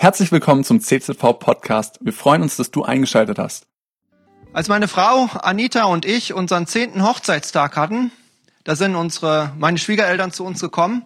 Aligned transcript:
Herzlich 0.00 0.32
willkommen 0.32 0.64
zum 0.64 0.80
CZV 0.80 1.38
Podcast. 1.38 1.98
Wir 2.00 2.14
freuen 2.14 2.40
uns, 2.40 2.56
dass 2.56 2.70
du 2.70 2.84
eingeschaltet 2.84 3.38
hast. 3.38 3.66
Als 4.54 4.68
meine 4.68 4.88
Frau 4.88 5.26
Anita 5.26 5.84
und 5.84 6.06
ich 6.06 6.32
unseren 6.32 6.66
zehnten 6.66 7.02
Hochzeitstag 7.02 7.76
hatten, 7.76 8.10
da 8.64 8.76
sind 8.76 8.96
unsere, 8.96 9.52
meine 9.58 9.76
Schwiegereltern 9.76 10.32
zu 10.32 10.46
uns 10.46 10.58
gekommen 10.58 11.04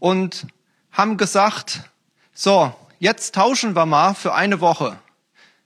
und 0.00 0.46
haben 0.92 1.16
gesagt, 1.16 1.84
so, 2.34 2.74
jetzt 2.98 3.34
tauschen 3.34 3.74
wir 3.74 3.86
mal 3.86 4.12
für 4.12 4.34
eine 4.34 4.60
Woche. 4.60 4.98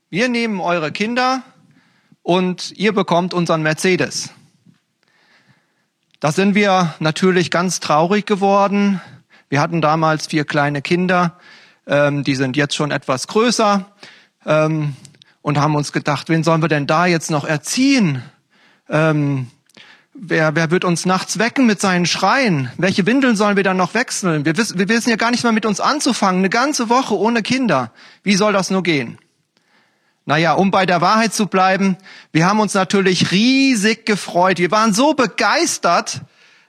Wir 0.08 0.28
nehmen 0.28 0.60
eure 0.60 0.92
Kinder 0.92 1.42
und 2.22 2.70
ihr 2.76 2.92
bekommt 2.92 3.34
unseren 3.34 3.62
Mercedes. 3.62 4.30
Da 6.20 6.30
sind 6.30 6.54
wir 6.54 6.94
natürlich 7.00 7.50
ganz 7.50 7.80
traurig 7.80 8.26
geworden. 8.26 9.00
Wir 9.48 9.60
hatten 9.60 9.80
damals 9.80 10.28
vier 10.28 10.44
kleine 10.44 10.82
Kinder 10.82 11.36
ähm, 11.86 12.24
die 12.24 12.34
sind 12.34 12.56
jetzt 12.56 12.74
schon 12.74 12.90
etwas 12.90 13.26
größer 13.26 13.90
ähm, 14.46 14.94
und 15.42 15.58
haben 15.58 15.74
uns 15.74 15.92
gedacht, 15.92 16.28
wen 16.28 16.44
sollen 16.44 16.62
wir 16.62 16.68
denn 16.68 16.86
da 16.86 17.06
jetzt 17.06 17.30
noch 17.30 17.44
erziehen? 17.44 18.22
Ähm, 18.88 19.50
wer, 20.14 20.54
wer 20.54 20.70
wird 20.70 20.84
uns 20.84 21.06
nachts 21.06 21.38
wecken 21.38 21.66
mit 21.66 21.80
seinen 21.80 22.06
Schreien? 22.06 22.70
Welche 22.76 23.06
Windeln 23.06 23.36
sollen 23.36 23.56
wir 23.56 23.64
dann 23.64 23.76
noch 23.76 23.94
wechseln? 23.94 24.44
Wir 24.44 24.56
wissen, 24.56 24.78
wir 24.78 24.88
wissen 24.88 25.10
ja 25.10 25.16
gar 25.16 25.30
nicht 25.30 25.42
mehr 25.42 25.52
mit 25.52 25.66
uns 25.66 25.80
anzufangen. 25.80 26.40
Eine 26.40 26.50
ganze 26.50 26.88
Woche 26.88 27.16
ohne 27.16 27.42
Kinder. 27.42 27.92
Wie 28.22 28.36
soll 28.36 28.52
das 28.52 28.70
nur 28.70 28.82
gehen? 28.82 29.18
Naja, 30.26 30.52
um 30.52 30.70
bei 30.70 30.86
der 30.86 31.00
Wahrheit 31.00 31.34
zu 31.34 31.46
bleiben, 31.46 31.96
wir 32.30 32.46
haben 32.46 32.60
uns 32.60 32.74
natürlich 32.74 33.32
riesig 33.32 34.06
gefreut. 34.06 34.58
Wir 34.58 34.70
waren 34.70 34.92
so 34.92 35.14
begeistert, 35.14 36.20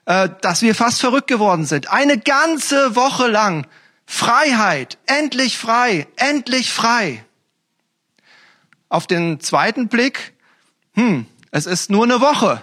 äh, 0.05 0.30
dass 0.41 0.61
wir 0.61 0.73
fast 0.73 1.02
verrückt 1.02 1.27
geworden 1.27 1.66
sind. 1.66 1.91
Eine 1.91 2.17
ganze 2.17 2.95
Woche 2.95 3.27
lang 3.27 3.67
Freiheit, 4.13 4.97
endlich 5.05 5.57
frei, 5.57 6.05
endlich 6.17 6.73
frei. 6.73 7.23
Auf 8.89 9.07
den 9.07 9.39
zweiten 9.39 9.88
Blick, 9.88 10.33
hm, 10.95 11.25
es 11.52 11.66
ist 11.66 11.89
nur 11.89 12.03
eine 12.03 12.19
Woche. 12.19 12.61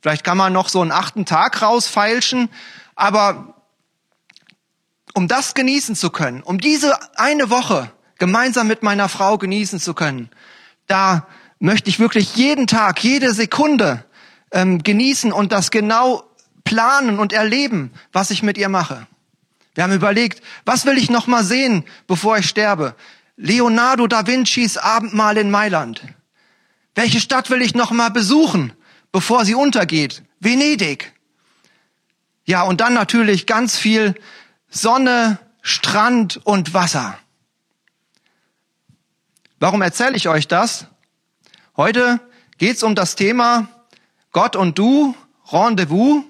Vielleicht 0.00 0.24
kann 0.24 0.36
man 0.36 0.52
noch 0.52 0.68
so 0.68 0.82
einen 0.82 0.90
achten 0.90 1.24
Tag 1.24 1.62
rausfeilschen, 1.62 2.48
aber 2.96 3.54
um 5.14 5.28
das 5.28 5.54
genießen 5.54 5.94
zu 5.94 6.10
können, 6.10 6.42
um 6.42 6.58
diese 6.58 6.98
eine 7.16 7.48
Woche 7.48 7.92
gemeinsam 8.18 8.66
mit 8.66 8.82
meiner 8.82 9.08
Frau 9.08 9.38
genießen 9.38 9.78
zu 9.78 9.94
können, 9.94 10.30
da 10.88 11.28
möchte 11.60 11.90
ich 11.90 12.00
wirklich 12.00 12.34
jeden 12.34 12.66
Tag, 12.66 13.04
jede 13.04 13.34
Sekunde 13.34 14.04
ähm, 14.50 14.82
genießen 14.82 15.32
und 15.32 15.52
das 15.52 15.70
genau 15.70 16.24
planen 16.64 17.20
und 17.20 17.32
erleben, 17.32 17.92
was 18.12 18.32
ich 18.32 18.42
mit 18.42 18.58
ihr 18.58 18.68
mache. 18.68 19.06
Wir 19.74 19.84
haben 19.84 19.92
überlegt, 19.92 20.42
was 20.64 20.84
will 20.84 20.98
ich 20.98 21.10
noch 21.10 21.26
mal 21.26 21.44
sehen, 21.44 21.84
bevor 22.06 22.38
ich 22.38 22.48
sterbe? 22.48 22.94
Leonardo 23.36 24.06
da 24.06 24.26
Vincis 24.26 24.76
Abendmahl 24.76 25.38
in 25.38 25.50
Mailand. 25.50 26.02
Welche 26.94 27.20
Stadt 27.20 27.48
will 27.48 27.62
ich 27.62 27.74
noch 27.74 27.90
mal 27.90 28.10
besuchen, 28.10 28.72
bevor 29.12 29.44
sie 29.44 29.54
untergeht? 29.54 30.22
Venedig. 30.40 31.14
Ja, 32.44 32.62
und 32.62 32.80
dann 32.80 32.92
natürlich 32.92 33.46
ganz 33.46 33.76
viel 33.78 34.14
Sonne, 34.68 35.38
Strand 35.62 36.40
und 36.44 36.74
Wasser. 36.74 37.18
Warum 39.58 39.80
erzähle 39.80 40.16
ich 40.16 40.28
euch 40.28 40.48
das? 40.48 40.86
Heute 41.76 42.20
geht's 42.58 42.82
um 42.82 42.94
das 42.94 43.14
Thema 43.16 43.68
Gott 44.32 44.56
und 44.56 44.76
du, 44.78 45.14
Rendezvous. 45.50 46.24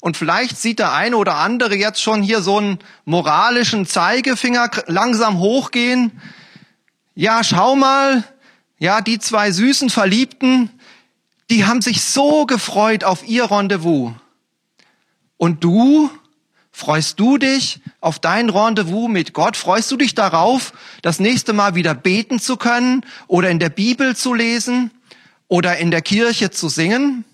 Und 0.00 0.16
vielleicht 0.16 0.58
sieht 0.58 0.78
der 0.78 0.92
eine 0.92 1.16
oder 1.16 1.36
andere 1.36 1.76
jetzt 1.76 2.00
schon 2.00 2.22
hier 2.22 2.40
so 2.40 2.56
einen 2.56 2.78
moralischen 3.04 3.86
Zeigefinger 3.86 4.70
langsam 4.86 5.38
hochgehen. 5.38 6.20
Ja, 7.14 7.44
schau 7.44 7.76
mal, 7.76 8.24
ja, 8.78 9.02
die 9.02 9.18
zwei 9.18 9.52
süßen 9.52 9.90
Verliebten, 9.90 10.70
die 11.50 11.66
haben 11.66 11.82
sich 11.82 12.02
so 12.02 12.46
gefreut 12.46 13.04
auf 13.04 13.28
ihr 13.28 13.50
Rendezvous. 13.50 14.12
Und 15.36 15.64
du, 15.64 16.10
freust 16.72 17.20
du 17.20 17.36
dich 17.36 17.80
auf 18.00 18.18
dein 18.18 18.48
Rendezvous 18.48 19.08
mit 19.08 19.34
Gott? 19.34 19.56
Freust 19.56 19.90
du 19.90 19.98
dich 19.98 20.14
darauf, 20.14 20.72
das 21.02 21.20
nächste 21.20 21.52
Mal 21.52 21.74
wieder 21.74 21.94
beten 21.94 22.38
zu 22.38 22.56
können 22.56 23.04
oder 23.26 23.50
in 23.50 23.58
der 23.58 23.68
Bibel 23.68 24.16
zu 24.16 24.32
lesen 24.32 24.90
oder 25.48 25.76
in 25.76 25.90
der 25.90 26.02
Kirche 26.02 26.50
zu 26.50 26.70
singen? 26.70 27.24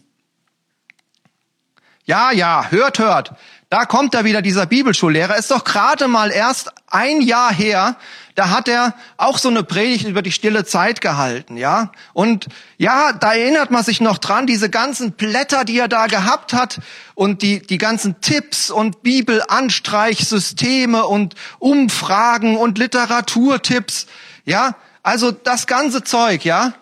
Ja, 2.07 2.31
ja, 2.31 2.67
hört, 2.71 3.01
hört. 3.01 3.33
Da 3.69 3.85
kommt 3.85 4.15
da 4.15 4.25
wieder 4.25 4.41
dieser 4.41 4.65
Bibelschullehrer. 4.65 5.37
Ist 5.37 5.51
doch 5.51 5.65
gerade 5.65 6.07
mal 6.07 6.31
erst 6.31 6.71
ein 6.87 7.21
Jahr 7.21 7.53
her, 7.53 7.97
da 8.37 8.51
hat 8.51 8.69
er 8.69 8.95
auch 9.17 9.39
so 9.39 9.49
eine 9.49 9.65
Predigt 9.65 10.07
über 10.07 10.23
die 10.23 10.31
stille 10.31 10.65
Zeit 10.65 11.01
gehalten, 11.01 11.57
ja. 11.57 11.91
Und 12.13 12.47
ja, 12.77 13.13
da 13.13 13.33
erinnert 13.33 13.73
man 13.73 13.83
sich 13.83 14.01
noch 14.01 14.19
dran, 14.19 14.47
diese 14.47 14.71
ganzen 14.71 15.11
Blätter, 15.13 15.65
die 15.65 15.79
er 15.79 15.89
da 15.89 16.07
gehabt 16.07 16.53
hat 16.53 16.79
und 17.15 17.43
die, 17.43 17.61
die 17.61 17.79
ganzen 17.79 18.21
Tipps 18.21 18.71
und 18.71 19.03
Bibelanstreichsysteme 19.03 21.07
und 21.07 21.35
Umfragen 21.59 22.57
und 22.57 22.79
Literaturtipps, 22.79 24.07
ja. 24.45 24.77
Also 25.03 25.33
das 25.33 25.67
ganze 25.67 26.05
Zeug, 26.05 26.45
ja, 26.45 26.75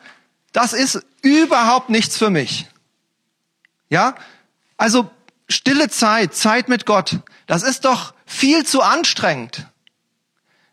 das 0.53 0.75
ist 0.75 1.03
überhaupt 1.23 1.89
nichts 1.89 2.19
für 2.19 2.29
mich. 2.31 2.67
Ja, 3.89 4.17
also 4.77 5.11
stille 5.49 5.89
Zeit, 5.89 6.35
Zeit 6.35 6.69
mit 6.69 6.87
Gott, 6.87 7.19
das 7.47 7.63
ist 7.63 7.85
doch 7.85 8.15
viel 8.27 8.65
zu 8.65 8.83
anstrengend. 8.83 9.67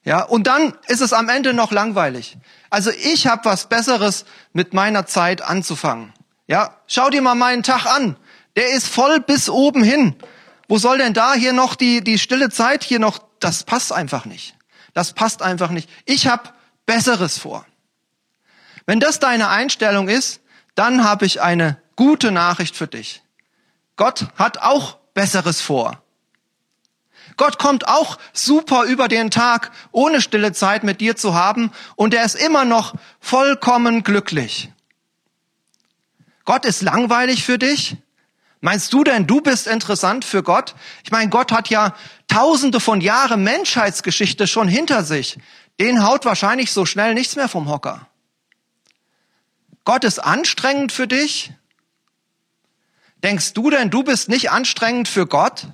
Ja, 0.04 0.24
und 0.24 0.48
dann 0.48 0.74
ist 0.88 1.02
es 1.02 1.14
am 1.14 1.30
Ende 1.30 1.54
noch 1.54 1.72
langweilig. 1.72 2.38
Also 2.70 2.90
ich 2.90 3.28
habe 3.28 3.46
was 3.46 3.68
Besseres 3.68 4.26
mit 4.52 4.74
meiner 4.74 5.06
Zeit 5.06 5.44
anzufangen. 5.44 6.12
Ja, 6.48 6.78
schau 6.88 7.10
dir 7.10 7.22
mal 7.22 7.36
meinen 7.36 7.64
Tag 7.64 7.86
an. 7.86 8.18
Der 8.56 8.72
ist 8.72 8.88
voll 8.88 9.20
bis 9.20 9.50
oben 9.50 9.84
hin. 9.84 10.16
Wo 10.68 10.78
soll 10.78 10.98
denn 10.98 11.14
da 11.14 11.34
hier 11.34 11.54
noch 11.54 11.76
die 11.76 12.04
die 12.04 12.18
stille 12.18 12.50
Zeit 12.50 12.84
hier 12.84 13.00
noch? 13.00 13.20
Das 13.40 13.64
passt 13.64 13.94
einfach 13.94 14.26
nicht. 14.26 14.56
Das 14.94 15.14
passt 15.14 15.42
einfach 15.42 15.70
nicht. 15.70 15.90
Ich 16.06 16.28
habe 16.28 16.50
Besseres 16.86 17.38
vor. 17.38 17.66
Wenn 18.86 19.00
das 19.00 19.20
deine 19.20 19.50
Einstellung 19.50 20.10
ist, 20.10 20.42
dann 20.76 21.04
habe 21.04 21.26
ich 21.26 21.42
eine 21.42 21.82
gute 21.96 22.32
Nachricht 22.32 22.76
für 22.76 22.88
dich. 22.88 23.22
Gott 24.02 24.26
hat 24.36 24.58
auch 24.64 24.98
Besseres 25.14 25.62
vor. 25.62 26.02
Gott 27.38 27.60
kommt 27.60 27.88
auch 27.88 28.18
super 28.34 28.86
über 28.86 29.08
den 29.08 29.30
Tag, 29.30 29.70
ohne 29.92 30.22
stille 30.22 30.54
Zeit 30.54 30.84
mit 30.84 31.02
dir 31.02 31.16
zu 31.16 31.36
haben, 31.36 31.72
und 31.96 32.16
er 32.16 32.26
ist 32.26 32.34
immer 32.34 32.66
noch 32.66 32.96
vollkommen 33.20 34.02
glücklich. 34.02 34.72
Gott 36.46 36.66
ist 36.66 36.82
langweilig 36.82 37.44
für 37.44 37.60
dich? 37.60 37.96
Meinst 38.60 38.92
du 38.92 39.04
denn, 39.04 39.28
du 39.28 39.40
bist 39.40 39.68
interessant 39.68 40.26
für 40.26 40.42
Gott? 40.42 40.74
Ich 41.04 41.12
meine, 41.12 41.30
Gott 41.30 41.52
hat 41.52 41.70
ja 41.70 41.94
tausende 42.28 42.80
von 42.80 43.02
Jahren 43.02 43.44
Menschheitsgeschichte 43.44 44.48
schon 44.48 44.68
hinter 44.68 45.04
sich. 45.04 45.38
Den 45.80 46.04
haut 46.04 46.26
wahrscheinlich 46.26 46.72
so 46.72 46.88
schnell 46.88 47.14
nichts 47.14 47.36
mehr 47.36 47.48
vom 47.48 47.70
Hocker. 47.70 48.08
Gott 49.86 50.04
ist 50.06 50.18
anstrengend 50.18 50.92
für 50.92 51.06
dich? 51.06 51.54
Denkst 53.24 53.54
du 53.54 53.70
denn, 53.70 53.90
du 53.90 54.04
bist 54.04 54.30
nicht 54.30 54.52
anstrengend 54.52 55.08
für 55.08 55.28
Gott? 55.28 55.68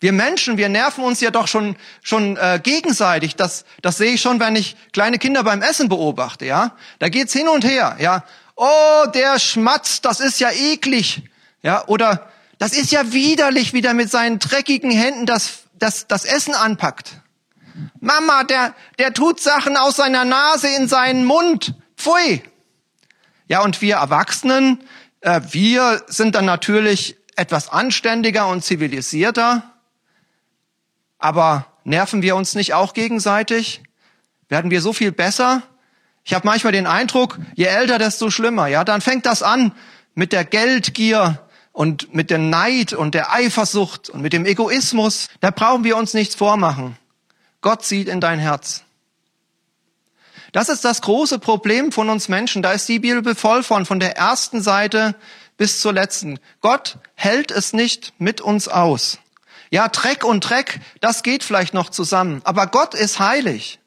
Wir 0.00 0.12
Menschen, 0.12 0.58
wir 0.58 0.68
nerven 0.68 1.04
uns 1.04 1.20
ja 1.20 1.30
doch 1.30 1.48
schon 1.48 1.76
schon 2.02 2.36
äh, 2.36 2.60
gegenseitig. 2.62 3.36
Das 3.36 3.64
das 3.80 3.96
sehe 3.96 4.12
ich 4.12 4.20
schon, 4.20 4.40
wenn 4.40 4.56
ich 4.56 4.76
kleine 4.92 5.18
Kinder 5.18 5.44
beim 5.44 5.62
Essen 5.62 5.88
beobachte, 5.88 6.44
ja? 6.44 6.76
Da 6.98 7.08
geht's 7.08 7.32
hin 7.32 7.48
und 7.48 7.64
her, 7.64 7.96
ja? 8.00 8.24
Oh, 8.56 9.06
der 9.14 9.38
schmatzt, 9.38 10.04
das 10.04 10.20
ist 10.20 10.40
ja 10.40 10.50
eklig. 10.50 11.22
Ja, 11.62 11.86
oder 11.86 12.28
das 12.58 12.72
ist 12.72 12.92
ja 12.92 13.12
widerlich, 13.12 13.72
wie 13.72 13.80
der 13.80 13.94
mit 13.94 14.10
seinen 14.10 14.38
dreckigen 14.38 14.90
Händen 14.90 15.26
das 15.26 15.60
das 15.78 16.06
das 16.06 16.24
Essen 16.24 16.54
anpackt. 16.54 17.12
Mama, 18.00 18.44
der 18.44 18.74
der 18.98 19.14
tut 19.14 19.40
Sachen 19.40 19.76
aus 19.76 19.96
seiner 19.96 20.24
Nase 20.24 20.68
in 20.68 20.88
seinen 20.88 21.24
Mund. 21.24 21.74
Pfui. 21.96 22.42
Ja, 23.48 23.62
und 23.62 23.80
wir 23.80 23.96
Erwachsenen, 23.96 24.80
wir 25.24 26.02
sind 26.06 26.34
dann 26.34 26.44
natürlich 26.44 27.16
etwas 27.36 27.68
anständiger 27.68 28.48
und 28.48 28.64
zivilisierter, 28.64 29.62
aber 31.18 31.66
nerven 31.84 32.22
wir 32.22 32.36
uns 32.36 32.54
nicht 32.54 32.74
auch 32.74 32.92
gegenseitig? 32.92 33.82
Werden 34.48 34.70
wir 34.70 34.82
so 34.82 34.92
viel 34.92 35.12
besser? 35.12 35.62
Ich 36.24 36.34
habe 36.34 36.46
manchmal 36.46 36.72
den 36.72 36.86
Eindruck, 36.86 37.38
je 37.54 37.64
älter, 37.64 37.98
desto 37.98 38.30
schlimmer. 38.30 38.66
Ja, 38.66 38.84
dann 38.84 39.00
fängt 39.00 39.26
das 39.26 39.42
an 39.42 39.72
mit 40.14 40.32
der 40.32 40.44
Geldgier 40.44 41.40
und 41.72 42.14
mit 42.14 42.30
dem 42.30 42.50
Neid 42.50 42.92
und 42.92 43.14
der 43.14 43.32
Eifersucht 43.32 44.10
und 44.10 44.20
mit 44.20 44.32
dem 44.32 44.46
Egoismus. 44.46 45.28
Da 45.40 45.50
brauchen 45.50 45.84
wir 45.84 45.96
uns 45.96 46.14
nichts 46.14 46.34
vormachen. 46.34 46.96
Gott 47.62 47.84
sieht 47.84 48.08
in 48.08 48.20
dein 48.20 48.38
Herz. 48.38 48.84
Das 50.54 50.68
ist 50.68 50.84
das 50.84 51.02
große 51.02 51.40
Problem 51.40 51.90
von 51.90 52.08
uns 52.08 52.28
Menschen. 52.28 52.62
Da 52.62 52.70
ist 52.70 52.88
die 52.88 53.00
Bibel 53.00 53.34
voll 53.34 53.64
von, 53.64 53.86
von 53.86 53.98
der 53.98 54.16
ersten 54.16 54.62
Seite 54.62 55.16
bis 55.56 55.80
zur 55.80 55.92
letzten. 55.92 56.38
Gott 56.60 56.98
hält 57.16 57.50
es 57.50 57.72
nicht 57.72 58.12
mit 58.18 58.40
uns 58.40 58.68
aus. 58.68 59.18
Ja, 59.70 59.88
Dreck 59.88 60.22
und 60.22 60.48
Dreck, 60.48 60.78
das 61.00 61.24
geht 61.24 61.42
vielleicht 61.42 61.74
noch 61.74 61.90
zusammen. 61.90 62.40
Aber 62.44 62.68
Gott 62.68 62.94
ist 62.94 63.18
heilig. 63.18 63.80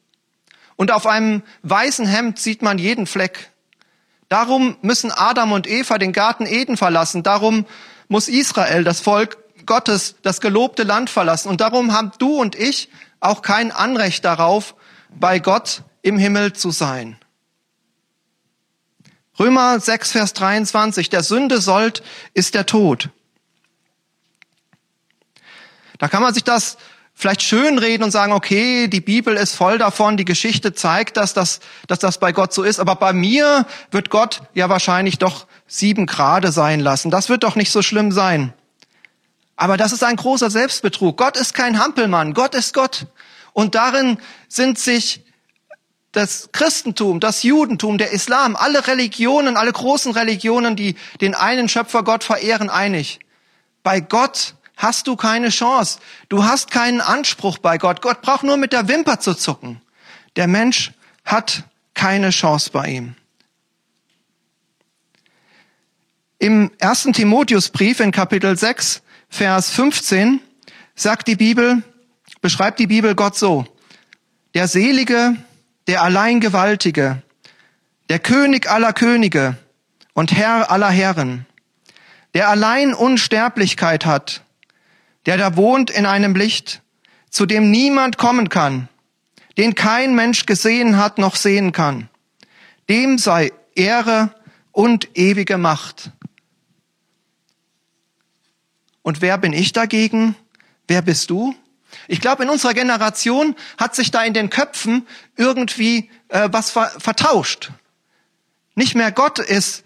Und 0.76 0.92
auf 0.92 1.08
einem 1.08 1.42
weißen 1.64 2.06
Hemd 2.06 2.38
sieht 2.38 2.62
man 2.62 2.80
jeden 2.80 3.08
Fleck. 3.08 3.50
Darum 4.28 4.76
müssen 4.82 5.14
Adam 5.14 5.54
und 5.54 5.68
Eva 5.68 5.98
den 5.98 6.12
Garten 6.12 6.46
Eden 6.46 6.76
verlassen. 6.76 7.24
Darum 7.24 7.66
muss 8.10 8.28
Israel, 8.28 8.84
das 8.84 9.00
Volk 9.00 9.38
Gottes, 9.66 10.16
das 10.22 10.42
gelobte 10.42 10.84
Land 10.84 11.10
verlassen. 11.10 11.48
Und 11.48 11.62
darum 11.62 11.94
haben 11.94 12.12
du 12.20 12.42
und 12.42 12.56
ich 12.56 12.90
auch 13.22 13.42
kein 13.42 13.72
Anrecht 13.72 14.26
darauf, 14.26 14.76
bei 15.18 15.40
Gott 15.40 15.84
im 16.08 16.18
Himmel 16.18 16.54
zu 16.54 16.72
sein. 16.72 17.18
Römer 19.38 19.80
6, 19.80 20.14
Vers 20.14 20.34
23, 20.34 21.10
der 21.10 21.22
Sünde 21.22 21.62
sollt 21.62 22.02
ist 22.34 22.56
der 22.56 22.66
Tod. 22.66 23.10
Da 26.00 26.08
kann 26.08 26.24
man 26.24 26.34
sich 26.34 26.44
das 26.44 26.78
vielleicht 27.14 27.42
schönreden 27.42 28.04
und 28.04 28.12
sagen, 28.12 28.32
okay, 28.32 28.88
die 28.88 29.02
Bibel 29.02 29.36
ist 29.36 29.56
voll 29.56 29.78
davon, 29.80 30.18
die 30.18 30.26
Geschichte 30.26 30.74
zeigt, 30.74 31.18
dass 31.18 31.34
das, 31.34 31.60
dass 31.88 32.00
das 32.00 32.20
bei 32.20 32.32
Gott 32.32 32.54
so 32.54 32.64
ist, 32.64 32.80
aber 32.80 32.96
bei 32.96 33.12
mir 33.14 33.66
wird 33.92 34.10
Gott 34.10 34.44
ja 34.54 34.70
wahrscheinlich 34.70 35.18
doch 35.18 35.46
sieben 35.68 36.06
Grade 36.06 36.52
sein 36.52 36.80
lassen. 36.80 37.12
Das 37.12 37.28
wird 37.28 37.44
doch 37.44 37.56
nicht 37.56 37.72
so 37.72 37.82
schlimm 37.82 38.12
sein. 38.12 38.54
Aber 39.56 39.76
das 39.76 39.92
ist 39.92 40.04
ein 40.04 40.16
großer 40.16 40.52
Selbstbetrug. 40.52 41.18
Gott 41.18 41.36
ist 41.36 41.54
kein 41.54 41.80
Hampelmann, 41.80 42.34
Gott 42.34 42.56
ist 42.56 42.74
Gott. 42.74 43.08
Und 43.54 43.76
darin 43.76 44.20
sind 44.48 44.78
sich 44.78 45.27
das 46.18 46.50
Christentum, 46.52 47.20
das 47.20 47.44
Judentum, 47.44 47.98
der 47.98 48.12
Islam, 48.12 48.56
alle 48.56 48.88
Religionen, 48.88 49.56
alle 49.56 49.72
großen 49.72 50.12
Religionen, 50.12 50.76
die 50.76 50.96
den 51.22 51.36
einen 51.36 51.70
Schöpfer 51.70 52.04
Gott 52.04 52.24
verehren, 52.24 52.70
einig. 52.70 53.20
Bei 53.84 54.00
Gott 54.00 54.56
hast 54.76 55.08
du 55.08 55.16
keine 55.16 55.50
Chance. 55.50 56.00
Du 56.28 56.44
hast 56.44 56.72
keinen 56.72 57.02
Anspruch 57.02 57.60
bei 57.60 57.78
Gott. 57.78 58.02
Gott 58.02 58.22
braucht 58.22 58.44
nur 58.44 58.58
mit 58.58 58.74
der 58.74 58.88
Wimper 58.88 59.20
zu 59.20 59.36
zucken. 59.36 59.82
Der 60.36 60.48
Mensch 60.48 60.92
hat 61.24 61.64
keine 61.94 62.32
Chance 62.32 62.72
bei 62.72 62.88
ihm. 62.88 63.16
Im 66.40 66.72
ersten 66.80 67.14
Timotheusbrief 67.14 68.00
in 68.00 68.12
Kapitel 68.12 68.58
6, 68.58 69.02
Vers 69.30 69.70
15 69.72 70.40
sagt 70.96 71.28
die 71.28 71.36
Bibel, 71.36 71.84
beschreibt 72.42 72.80
die 72.80 72.88
Bibel 72.88 73.16
Gott 73.16 73.36
so. 73.36 73.66
Der 74.54 74.68
Selige, 74.68 75.36
der 75.88 76.04
Alleingewaltige, 76.04 77.22
der 78.10 78.20
König 78.20 78.70
aller 78.70 78.94
Könige 78.94 79.58
und 80.14 80.34
Herr 80.34 80.70
aller 80.70 80.90
Herren, 80.90 81.46
der 82.34 82.50
allein 82.50 82.94
Unsterblichkeit 82.94 84.06
hat, 84.06 84.44
der 85.26 85.38
da 85.38 85.56
wohnt 85.56 85.90
in 85.90 86.06
einem 86.06 86.36
Licht, 86.36 86.82
zu 87.30 87.46
dem 87.46 87.72
niemand 87.72 88.18
kommen 88.18 88.50
kann, 88.50 88.90
den 89.58 89.76
kein 89.76 90.14
Mensch 90.14 90.46
gesehen 90.46 90.98
hat 90.98 91.18
noch 91.18 91.36
sehen 91.36 91.72
kann. 91.72 92.10
Dem 92.90 93.18
sei 93.18 93.52
Ehre 93.76 94.34
und 94.72 95.18
ewige 95.18 95.58
Macht. 95.58 96.12
Und 99.02 99.22
wer 99.22 99.38
bin 99.38 99.54
ich 99.54 99.72
dagegen? 99.72 100.36
Wer 100.88 101.02
bist 101.02 101.30
du? 101.30 101.56
Ich 102.08 102.22
glaube, 102.22 102.44
in 102.44 102.50
unserer 102.50 102.74
Generation 102.74 103.56
hat 103.78 103.96
sich 103.96 104.12
da 104.12 104.24
in 104.24 104.34
den 104.34 104.50
Köpfen 104.50 105.08
irgendwie 105.36 106.10
äh, 106.30 106.50
was 106.52 106.72
ver 106.72 106.92
vertauscht. 106.98 107.72
Nicht 108.76 108.96
mehr 108.96 109.12
Gott 109.12 109.40
ist 109.40 109.84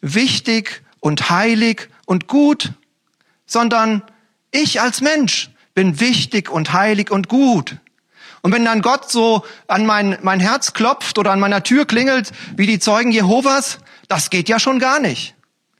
wichtig 0.00 0.82
und 1.00 1.30
heilig 1.30 1.88
und 2.06 2.28
gut, 2.28 2.72
sondern 3.46 4.02
ich 4.50 4.80
als 4.80 5.00
Mensch 5.00 5.50
bin 5.74 6.00
wichtig 6.00 6.50
und 6.50 6.72
heilig 6.72 7.10
und 7.10 7.28
gut. 7.28 7.76
Und 8.42 8.52
wenn 8.52 8.64
dann 8.64 8.82
Gott 8.82 9.10
so 9.10 9.44
an 9.68 9.86
mein, 9.86 10.18
mein 10.20 10.38
Herz 10.38 10.74
klopft 10.74 11.18
oder 11.18 11.32
an 11.32 11.40
meiner 11.40 11.62
Tür 11.62 11.86
klingelt, 11.86 12.30
wie 12.56 12.66
die 12.66 12.78
Zeugen 12.78 13.10
Jehovas, 13.10 13.78
das 14.08 14.28
geht 14.28 14.50
ja 14.50 14.58
schon 14.58 14.78
gar 14.78 15.00
nicht. 15.00 15.34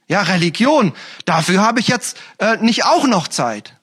Ja, 0.07 0.21
Religion, 0.21 0.93
dafür 1.25 1.61
habe 1.61 1.79
ich 1.79 1.87
jetzt 1.87 2.17
äh, 2.39 2.57
nicht 2.57 2.85
auch 2.85 3.05
noch 3.05 3.27
Zeit. 3.27 3.74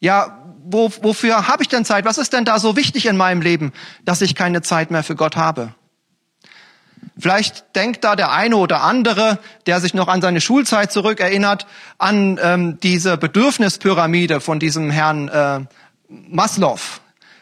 Ja, 0.00 0.42
wo, 0.64 0.90
wofür 1.02 1.48
habe 1.48 1.62
ich 1.62 1.68
denn 1.68 1.84
Zeit? 1.84 2.04
Was 2.04 2.18
ist 2.18 2.32
denn 2.32 2.44
da 2.44 2.58
so 2.58 2.76
wichtig 2.76 3.06
in 3.06 3.16
meinem 3.16 3.40
Leben, 3.40 3.72
dass 4.04 4.20
ich 4.20 4.34
keine 4.34 4.62
Zeit 4.62 4.90
mehr 4.90 5.02
für 5.02 5.14
Gott 5.14 5.36
habe? 5.36 5.74
Vielleicht 7.18 7.74
denkt 7.76 8.04
da 8.04 8.14
der 8.14 8.32
eine 8.32 8.56
oder 8.56 8.82
andere, 8.82 9.38
der 9.66 9.80
sich 9.80 9.94
noch 9.94 10.08
an 10.08 10.20
seine 10.20 10.40
Schulzeit 10.40 10.92
zurückerinnert, 10.92 11.66
an 11.98 12.38
ähm, 12.42 12.78
diese 12.80 13.16
Bedürfnispyramide 13.16 14.40
von 14.40 14.58
diesem 14.58 14.90
Herrn 14.90 15.28
äh, 15.28 15.60
Maslow. 16.08 16.78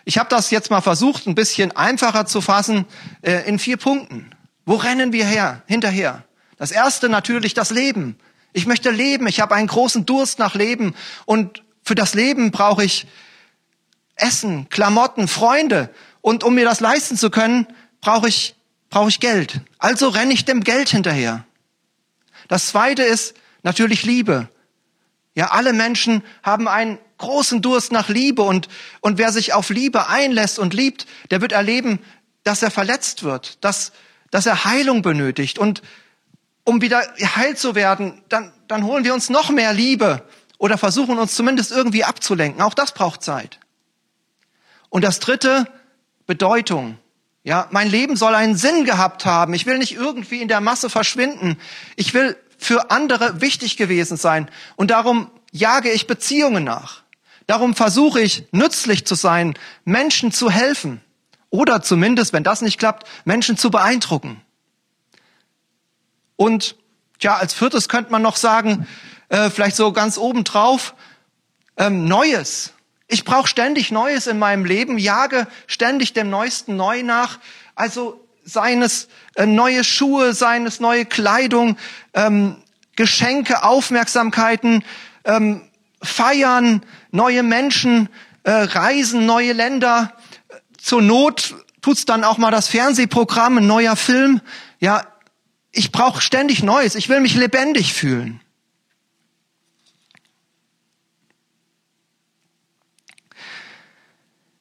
Ich 0.04 0.18
habe 0.18 0.28
das 0.28 0.50
jetzt 0.50 0.70
mal 0.70 0.80
versucht, 0.80 1.26
ein 1.26 1.34
bisschen 1.34 1.74
einfacher 1.74 2.26
zu 2.26 2.40
fassen 2.40 2.84
äh, 3.22 3.48
in 3.48 3.58
vier 3.58 3.76
Punkten. 3.76 4.30
Wo 4.64 4.76
rennen 4.76 5.12
wir 5.12 5.24
her, 5.24 5.62
hinterher? 5.66 6.22
Das 6.56 6.70
erste 6.70 7.08
natürlich 7.08 7.54
das 7.54 7.70
Leben. 7.70 8.16
Ich 8.52 8.66
möchte 8.66 8.90
leben, 8.90 9.26
ich 9.26 9.40
habe 9.40 9.56
einen 9.56 9.66
großen 9.66 10.06
Durst 10.06 10.38
nach 10.38 10.54
Leben 10.54 10.94
und 11.26 11.63
für 11.84 11.94
das 11.94 12.14
Leben 12.14 12.50
brauche 12.50 12.84
ich 12.84 13.06
Essen, 14.16 14.68
Klamotten, 14.68 15.28
Freunde 15.28 15.90
und 16.20 16.44
um 16.44 16.54
mir 16.54 16.64
das 16.64 16.80
leisten 16.80 17.16
zu 17.16 17.30
können, 17.30 17.66
brauche 18.00 18.28
ich 18.28 18.54
brauche 18.94 19.08
ich 19.08 19.18
Geld. 19.18 19.60
Also 19.78 20.08
renne 20.08 20.32
ich 20.32 20.44
dem 20.44 20.62
Geld 20.62 20.88
hinterher. 20.88 21.44
Das 22.46 22.68
zweite 22.68 23.02
ist 23.02 23.34
natürlich 23.64 24.04
Liebe. 24.04 24.48
Ja, 25.34 25.50
alle 25.50 25.72
Menschen 25.72 26.22
haben 26.44 26.68
einen 26.68 27.00
großen 27.18 27.60
Durst 27.60 27.90
nach 27.90 28.08
Liebe 28.08 28.42
und, 28.42 28.68
und 29.00 29.18
wer 29.18 29.32
sich 29.32 29.52
auf 29.52 29.70
Liebe 29.70 30.08
einlässt 30.08 30.60
und 30.60 30.74
liebt, 30.74 31.06
der 31.32 31.40
wird 31.40 31.50
erleben, 31.50 31.98
dass 32.44 32.62
er 32.62 32.70
verletzt 32.70 33.24
wird, 33.24 33.64
dass, 33.64 33.90
dass 34.30 34.46
er 34.46 34.64
Heilung 34.64 35.02
benötigt. 35.02 35.58
Und 35.58 35.82
um 36.62 36.80
wieder 36.80 37.02
heil 37.34 37.56
zu 37.56 37.74
werden, 37.74 38.22
dann, 38.28 38.52
dann 38.68 38.84
holen 38.84 39.02
wir 39.02 39.12
uns 39.12 39.28
noch 39.28 39.50
mehr 39.50 39.72
Liebe 39.72 40.22
oder 40.58 40.78
versuchen 40.78 41.18
uns 41.18 41.34
zumindest 41.34 41.72
irgendwie 41.72 42.04
abzulenken. 42.04 42.62
Auch 42.62 42.74
das 42.74 42.92
braucht 42.92 43.22
Zeit. 43.22 43.58
Und 44.88 45.02
das 45.02 45.18
dritte, 45.20 45.66
Bedeutung. 46.26 46.98
Ja, 47.42 47.68
mein 47.70 47.90
Leben 47.90 48.16
soll 48.16 48.34
einen 48.34 48.56
Sinn 48.56 48.84
gehabt 48.84 49.26
haben. 49.26 49.52
Ich 49.52 49.66
will 49.66 49.78
nicht 49.78 49.94
irgendwie 49.94 50.40
in 50.40 50.48
der 50.48 50.60
Masse 50.60 50.88
verschwinden. 50.88 51.58
Ich 51.96 52.14
will 52.14 52.36
für 52.56 52.90
andere 52.90 53.40
wichtig 53.40 53.76
gewesen 53.76 54.16
sein. 54.16 54.50
Und 54.76 54.90
darum 54.90 55.30
jage 55.50 55.90
ich 55.90 56.06
Beziehungen 56.06 56.64
nach. 56.64 57.02
Darum 57.46 57.74
versuche 57.74 58.20
ich, 58.20 58.46
nützlich 58.52 59.04
zu 59.04 59.14
sein, 59.14 59.54
Menschen 59.84 60.32
zu 60.32 60.50
helfen. 60.50 61.02
Oder 61.50 61.82
zumindest, 61.82 62.32
wenn 62.32 62.42
das 62.42 62.62
nicht 62.62 62.78
klappt, 62.78 63.06
Menschen 63.24 63.58
zu 63.58 63.70
beeindrucken. 63.70 64.40
Und 66.36 66.76
ja, 67.20 67.36
als 67.36 67.54
viertes 67.54 67.88
könnte 67.88 68.10
man 68.10 68.22
noch 68.22 68.36
sagen, 68.36 68.88
äh, 69.28 69.50
vielleicht 69.50 69.76
so 69.76 69.92
ganz 69.92 70.18
obendrauf, 70.18 70.94
ähm, 71.76 72.06
Neues. 72.06 72.72
Ich 73.08 73.24
brauche 73.24 73.48
ständig 73.48 73.90
Neues 73.90 74.26
in 74.26 74.38
meinem 74.38 74.64
Leben, 74.64 74.98
jage 74.98 75.46
ständig 75.66 76.12
dem 76.12 76.30
Neuesten 76.30 76.76
neu 76.76 77.02
nach. 77.02 77.38
Also 77.74 78.26
seines 78.44 79.08
äh, 79.34 79.46
neue 79.46 79.84
Schuhe, 79.84 80.34
seines 80.34 80.80
neue 80.80 81.04
Kleidung, 81.04 81.76
ähm, 82.12 82.56
Geschenke, 82.96 83.64
Aufmerksamkeiten, 83.64 84.84
ähm, 85.24 85.62
Feiern, 86.02 86.84
neue 87.10 87.42
Menschen, 87.42 88.08
äh, 88.44 88.50
Reisen, 88.50 89.26
neue 89.26 89.52
Länder. 89.52 90.12
Zur 90.78 91.02
Not 91.02 91.54
tut's 91.80 92.04
dann 92.04 92.24
auch 92.24 92.38
mal 92.38 92.50
das 92.50 92.68
Fernsehprogramm, 92.68 93.58
ein 93.58 93.66
neuer 93.66 93.96
Film. 93.96 94.40
Ja, 94.80 95.06
ich 95.72 95.92
brauche 95.92 96.20
ständig 96.20 96.62
Neues. 96.62 96.94
Ich 96.94 97.08
will 97.08 97.20
mich 97.20 97.34
lebendig 97.34 97.92
fühlen. 97.92 98.40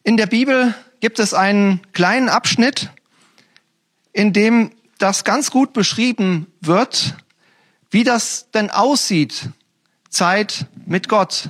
In 0.06 0.18
der 0.18 0.28
Bibel 0.28 0.76
gibt 1.00 1.20
es 1.20 1.34
einen 1.34 1.82
kleinen 1.94 2.28
Abschnitt, 2.28 2.90
in 4.12 4.34
dem 4.34 4.72
das 4.98 5.24
ganz 5.24 5.50
gut 5.50 5.72
beschrieben 5.72 6.48
wird, 6.60 7.16
wie 7.90 8.04
das 8.04 8.52
denn 8.52 8.70
aussieht, 8.70 9.50
Zeit 10.10 10.66
mit 10.86 11.08
Gott. 11.08 11.50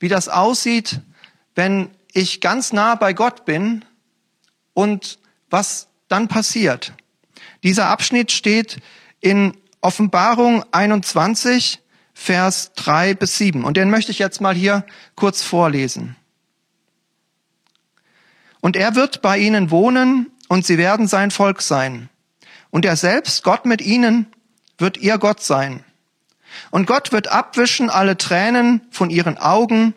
Wie 0.00 0.08
das 0.08 0.30
aussieht, 0.30 1.00
wenn 1.54 1.90
ich 2.12 2.40
ganz 2.40 2.72
nah 2.72 2.94
bei 2.94 3.12
Gott 3.12 3.44
bin 3.44 3.84
und 4.72 5.18
was 5.50 5.88
dann 6.08 6.28
passiert. 6.28 6.94
Dieser 7.62 7.88
Abschnitt 7.88 8.32
steht 8.32 8.78
in 9.20 9.54
Offenbarung 9.82 10.64
21, 10.72 11.80
Vers 12.14 12.72
3 12.76 13.14
bis 13.14 13.36
7. 13.36 13.64
Und 13.64 13.76
den 13.76 13.90
möchte 13.90 14.10
ich 14.10 14.18
jetzt 14.18 14.40
mal 14.40 14.54
hier 14.54 14.86
kurz 15.14 15.42
vorlesen. 15.42 16.16
Und 18.60 18.76
er 18.76 18.94
wird 18.94 19.22
bei 19.22 19.38
ihnen 19.38 19.70
wohnen 19.70 20.30
und 20.48 20.66
sie 20.66 20.78
werden 20.78 21.06
sein 21.06 21.30
Volk 21.30 21.62
sein. 21.62 22.08
Und 22.70 22.84
er 22.84 22.96
selbst, 22.96 23.44
Gott 23.44 23.66
mit 23.66 23.80
ihnen, 23.80 24.26
wird 24.78 24.96
ihr 24.96 25.18
Gott 25.18 25.42
sein. 25.42 25.84
Und 26.70 26.86
Gott 26.86 27.12
wird 27.12 27.28
abwischen 27.28 27.90
alle 27.90 28.16
Tränen 28.16 28.80
von 28.90 29.10
ihren 29.10 29.38
Augen 29.38 29.94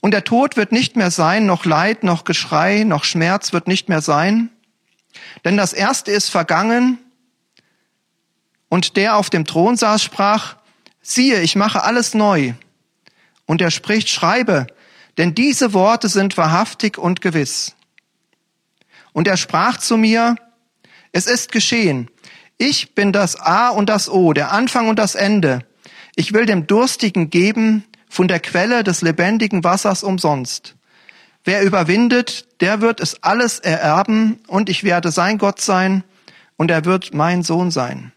Und 0.00 0.12
der 0.12 0.24
Tod 0.24 0.56
wird 0.56 0.72
nicht 0.72 0.96
mehr 0.96 1.10
sein, 1.10 1.46
noch 1.46 1.64
Leid, 1.64 2.04
noch 2.04 2.24
Geschrei, 2.24 2.84
noch 2.84 3.04
Schmerz 3.04 3.52
wird 3.52 3.66
nicht 3.66 3.88
mehr 3.88 4.00
sein. 4.00 4.50
Denn 5.44 5.56
das 5.56 5.72
Erste 5.72 6.10
ist 6.10 6.28
vergangen. 6.28 6.98
Und 8.68 8.96
der 8.96 9.16
auf 9.16 9.30
dem 9.30 9.44
Thron 9.46 9.76
saß, 9.76 10.02
sprach, 10.02 10.56
siehe, 11.02 11.40
ich 11.40 11.56
mache 11.56 11.82
alles 11.82 12.14
neu. 12.14 12.54
Und 13.46 13.60
er 13.60 13.70
spricht, 13.70 14.08
schreibe, 14.08 14.66
denn 15.18 15.34
diese 15.34 15.72
Worte 15.72 16.08
sind 16.08 16.36
wahrhaftig 16.36 16.98
und 16.98 17.20
gewiss. 17.20 17.75
Und 19.16 19.26
er 19.26 19.38
sprach 19.38 19.78
zu 19.78 19.96
mir, 19.96 20.36
es 21.10 21.26
ist 21.26 21.50
geschehen. 21.50 22.10
Ich 22.58 22.94
bin 22.94 23.12
das 23.12 23.40
A 23.40 23.70
und 23.70 23.88
das 23.88 24.10
O, 24.10 24.34
der 24.34 24.52
Anfang 24.52 24.88
und 24.88 24.98
das 24.98 25.14
Ende. 25.14 25.60
Ich 26.16 26.34
will 26.34 26.44
dem 26.44 26.66
Durstigen 26.66 27.30
geben 27.30 27.82
von 28.10 28.28
der 28.28 28.40
Quelle 28.40 28.84
des 28.84 29.00
lebendigen 29.00 29.64
Wassers 29.64 30.02
umsonst. 30.02 30.76
Wer 31.44 31.62
überwindet, 31.62 32.60
der 32.60 32.82
wird 32.82 33.00
es 33.00 33.22
alles 33.22 33.58
ererben 33.58 34.38
und 34.48 34.68
ich 34.68 34.84
werde 34.84 35.10
sein 35.10 35.38
Gott 35.38 35.62
sein 35.62 36.04
und 36.58 36.70
er 36.70 36.84
wird 36.84 37.14
mein 37.14 37.42
Sohn 37.42 37.70
sein. 37.70 38.12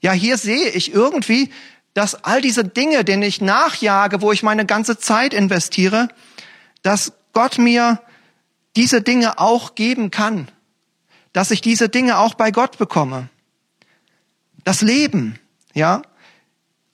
Ja, 0.00 0.10
hier 0.10 0.36
sehe 0.36 0.70
ich 0.70 0.92
irgendwie, 0.92 1.52
dass 1.94 2.24
all 2.24 2.40
diese 2.40 2.64
Dinge, 2.64 3.04
denen 3.04 3.22
ich 3.22 3.40
nachjage, 3.40 4.20
wo 4.20 4.32
ich 4.32 4.42
meine 4.42 4.66
ganze 4.66 4.98
Zeit 4.98 5.32
investiere, 5.32 6.08
dass 6.82 7.12
Gott 7.32 7.58
mir 7.58 8.00
diese 8.76 9.02
Dinge 9.02 9.38
auch 9.38 9.74
geben 9.74 10.10
kann, 10.10 10.48
dass 11.32 11.50
ich 11.50 11.60
diese 11.60 11.88
Dinge 11.88 12.18
auch 12.18 12.34
bei 12.34 12.50
Gott 12.50 12.78
bekomme. 12.78 13.28
Das 14.64 14.82
Leben, 14.82 15.38
ja. 15.74 16.02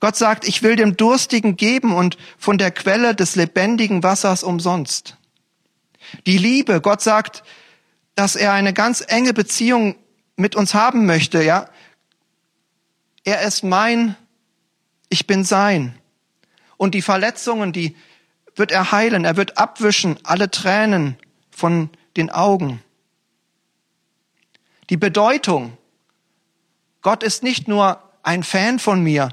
Gott 0.00 0.16
sagt, 0.16 0.46
ich 0.46 0.62
will 0.62 0.76
dem 0.76 0.96
Durstigen 0.96 1.56
geben 1.56 1.94
und 1.94 2.18
von 2.38 2.58
der 2.58 2.70
Quelle 2.70 3.14
des 3.14 3.36
lebendigen 3.36 4.02
Wassers 4.02 4.42
umsonst. 4.42 5.16
Die 6.26 6.38
Liebe, 6.38 6.80
Gott 6.80 7.00
sagt, 7.00 7.42
dass 8.14 8.36
er 8.36 8.52
eine 8.52 8.72
ganz 8.72 9.02
enge 9.06 9.32
Beziehung 9.32 9.96
mit 10.36 10.56
uns 10.56 10.74
haben 10.74 11.06
möchte, 11.06 11.42
ja. 11.42 11.68
Er 13.24 13.42
ist 13.42 13.64
mein, 13.64 14.16
ich 15.08 15.26
bin 15.26 15.44
sein. 15.44 15.98
Und 16.76 16.94
die 16.94 17.02
Verletzungen, 17.02 17.72
die 17.72 17.96
wird 18.56 18.70
er 18.70 18.92
heilen, 18.92 19.24
er 19.24 19.36
wird 19.36 19.58
abwischen 19.58 20.18
alle 20.22 20.50
Tränen 20.50 21.16
von 21.50 21.90
den 22.16 22.30
Augen. 22.30 22.82
Die 24.90 24.96
Bedeutung. 24.96 25.76
Gott 27.02 27.22
ist 27.22 27.42
nicht 27.42 27.68
nur 27.68 28.02
ein 28.22 28.42
Fan 28.42 28.78
von 28.78 29.02
mir. 29.02 29.30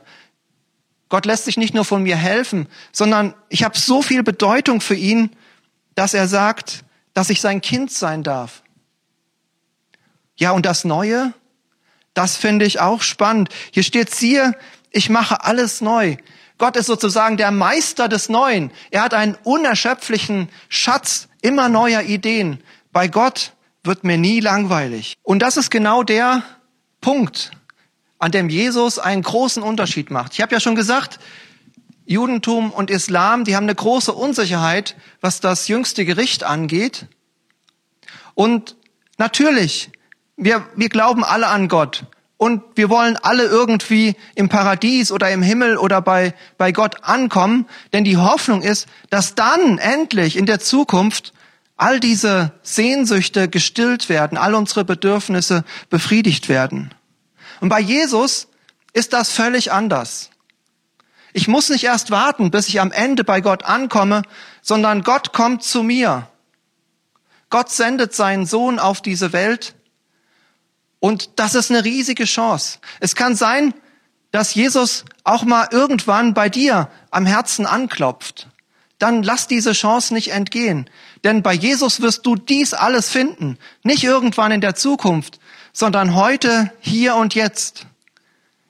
Gott 1.09 1.25
lässt 1.25 1.45
sich 1.45 1.57
nicht 1.57 1.73
nur 1.73 1.85
von 1.85 2.03
mir 2.03 2.15
helfen, 2.15 2.67
sondern 2.91 3.33
ich 3.49 3.63
habe 3.63 3.77
so 3.77 4.01
viel 4.01 4.23
Bedeutung 4.23 4.81
für 4.81 4.95
ihn, 4.95 5.35
dass 5.95 6.13
er 6.13 6.27
sagt, 6.27 6.83
dass 7.13 7.29
ich 7.29 7.41
sein 7.41 7.61
Kind 7.61 7.91
sein 7.91 8.23
darf. 8.23 8.63
Ja, 10.35 10.51
und 10.51 10.65
das 10.65 10.85
Neue, 10.85 11.33
das 12.13 12.37
finde 12.37 12.65
ich 12.65 12.79
auch 12.79 13.01
spannend. 13.01 13.49
Hier 13.71 13.83
steht, 13.83 14.13
siehe, 14.13 14.57
ich 14.89 15.09
mache 15.09 15.43
alles 15.43 15.81
neu. 15.81 16.17
Gott 16.61 16.75
ist 16.75 16.85
sozusagen 16.85 17.37
der 17.37 17.49
Meister 17.49 18.07
des 18.07 18.29
Neuen. 18.29 18.69
Er 18.91 19.01
hat 19.01 19.15
einen 19.15 19.35
unerschöpflichen 19.43 20.47
Schatz 20.69 21.27
immer 21.41 21.69
neuer 21.69 22.03
Ideen. 22.03 22.61
Bei 22.91 23.07
Gott 23.07 23.53
wird 23.83 24.03
mir 24.03 24.19
nie 24.19 24.41
langweilig. 24.41 25.15
Und 25.23 25.39
das 25.39 25.57
ist 25.57 25.71
genau 25.71 26.03
der 26.03 26.43
Punkt, 27.01 27.49
an 28.19 28.31
dem 28.31 28.47
Jesus 28.47 28.99
einen 28.99 29.23
großen 29.23 29.63
Unterschied 29.63 30.11
macht. 30.11 30.33
Ich 30.33 30.41
habe 30.41 30.53
ja 30.53 30.59
schon 30.59 30.75
gesagt, 30.75 31.19
Judentum 32.05 32.71
und 32.71 32.91
Islam, 32.91 33.43
die 33.43 33.55
haben 33.55 33.63
eine 33.63 33.73
große 33.73 34.13
Unsicherheit, 34.13 34.95
was 35.19 35.39
das 35.39 35.67
jüngste 35.67 36.05
Gericht 36.05 36.43
angeht. 36.43 37.07
Und 38.35 38.75
natürlich, 39.17 39.89
wir, 40.37 40.63
wir 40.75 40.89
glauben 40.89 41.23
alle 41.23 41.47
an 41.47 41.69
Gott 41.69 42.05
und 42.41 42.63
wir 42.73 42.89
wollen 42.89 43.17
alle 43.17 43.43
irgendwie 43.43 44.15
im 44.33 44.49
Paradies 44.49 45.11
oder 45.11 45.29
im 45.29 45.43
Himmel 45.43 45.77
oder 45.77 46.01
bei, 46.01 46.33
bei 46.57 46.71
Gott 46.71 47.03
ankommen, 47.03 47.67
denn 47.93 48.03
die 48.03 48.17
Hoffnung 48.17 48.63
ist, 48.63 48.87
dass 49.11 49.35
dann 49.35 49.77
endlich 49.77 50.35
in 50.35 50.47
der 50.47 50.59
Zukunft 50.59 51.33
all 51.77 51.99
diese 51.99 52.51
Sehnsüchte 52.63 53.47
gestillt 53.47 54.09
werden, 54.09 54.39
all 54.39 54.55
unsere 54.55 54.83
Bedürfnisse 54.83 55.63
befriedigt 55.91 56.49
werden. 56.49 56.95
Und 57.59 57.69
bei 57.69 57.79
Jesus 57.79 58.47
ist 58.91 59.13
das 59.13 59.29
völlig 59.29 59.71
anders. 59.71 60.31
Ich 61.33 61.47
muss 61.47 61.69
nicht 61.69 61.83
erst 61.83 62.09
warten, 62.09 62.49
bis 62.49 62.69
ich 62.69 62.81
am 62.81 62.91
Ende 62.91 63.23
bei 63.23 63.41
Gott 63.41 63.65
ankomme, 63.65 64.23
sondern 64.63 65.03
Gott 65.03 65.31
kommt 65.31 65.61
zu 65.61 65.83
mir. 65.83 66.27
Gott 67.51 67.69
sendet 67.69 68.15
seinen 68.15 68.47
Sohn 68.47 68.79
auf 68.79 68.99
diese 68.99 69.31
Welt, 69.31 69.75
und 71.01 71.31
das 71.37 71.55
ist 71.55 71.71
eine 71.71 71.83
riesige 71.83 72.25
Chance. 72.25 72.77
Es 72.99 73.15
kann 73.15 73.35
sein, 73.35 73.73
dass 74.29 74.53
Jesus 74.53 75.03
auch 75.23 75.43
mal 75.43 75.67
irgendwann 75.71 76.35
bei 76.35 76.47
dir 76.47 76.89
am 77.09 77.25
Herzen 77.25 77.65
anklopft. 77.65 78.47
Dann 78.99 79.23
lass 79.23 79.47
diese 79.47 79.73
Chance 79.73 80.13
nicht 80.13 80.31
entgehen. 80.31 80.87
Denn 81.23 81.41
bei 81.41 81.53
Jesus 81.53 82.01
wirst 82.01 82.23
du 82.27 82.35
dies 82.35 82.75
alles 82.75 83.09
finden. 83.09 83.57
Nicht 83.81 84.03
irgendwann 84.03 84.51
in 84.51 84.61
der 84.61 84.75
Zukunft, 84.75 85.39
sondern 85.73 86.13
heute, 86.13 86.71
hier 86.79 87.15
und 87.15 87.33
jetzt. 87.33 87.87